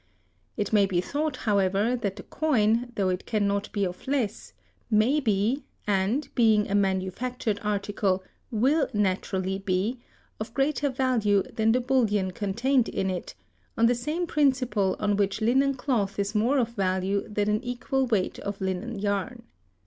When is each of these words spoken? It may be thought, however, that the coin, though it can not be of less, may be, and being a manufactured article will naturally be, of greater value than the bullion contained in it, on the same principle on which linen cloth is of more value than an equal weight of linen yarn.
It 0.57 0.73
may 0.73 0.87
be 0.87 0.99
thought, 0.99 1.37
however, 1.45 1.95
that 1.95 2.15
the 2.15 2.23
coin, 2.23 2.91
though 2.95 3.09
it 3.09 3.27
can 3.27 3.45
not 3.45 3.71
be 3.71 3.85
of 3.85 4.07
less, 4.07 4.51
may 4.89 5.19
be, 5.19 5.63
and 5.85 6.27
being 6.33 6.67
a 6.67 6.73
manufactured 6.73 7.59
article 7.61 8.23
will 8.49 8.89
naturally 8.95 9.59
be, 9.59 9.99
of 10.39 10.55
greater 10.55 10.89
value 10.89 11.43
than 11.43 11.71
the 11.71 11.81
bullion 11.81 12.31
contained 12.31 12.89
in 12.89 13.11
it, 13.11 13.35
on 13.77 13.85
the 13.85 13.93
same 13.93 14.25
principle 14.25 14.95
on 14.99 15.17
which 15.17 15.39
linen 15.39 15.75
cloth 15.75 16.17
is 16.17 16.31
of 16.31 16.35
more 16.37 16.65
value 16.65 17.27
than 17.29 17.47
an 17.47 17.63
equal 17.63 18.07
weight 18.07 18.39
of 18.39 18.59
linen 18.59 18.97
yarn. 18.97 19.43